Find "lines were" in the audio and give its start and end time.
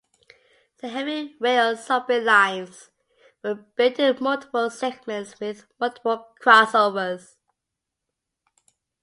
2.21-3.53